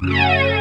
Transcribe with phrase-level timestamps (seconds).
[0.00, 0.57] Yeah.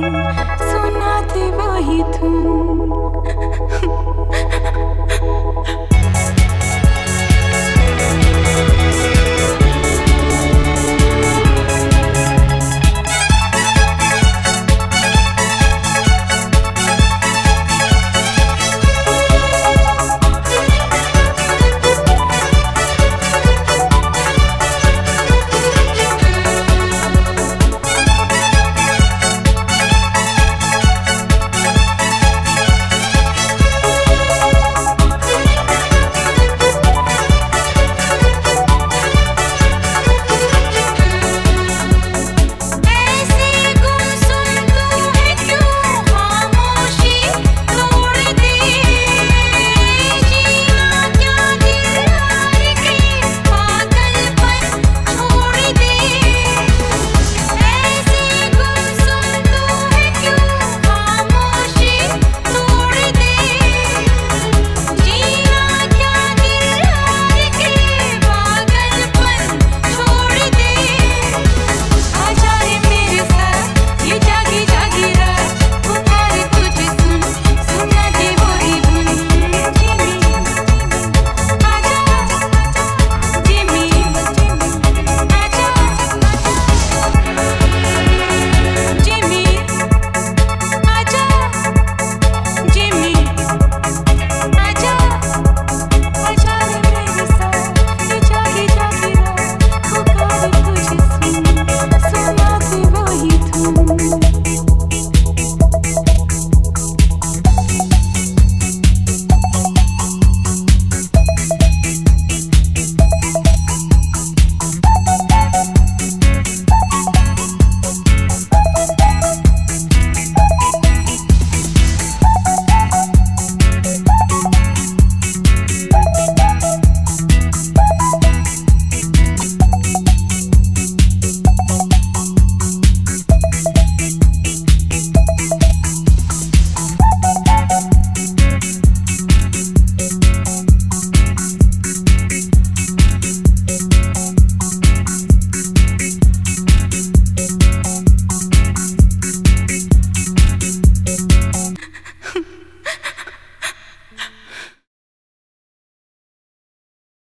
[0.00, 2.92] सुनाते वही धुन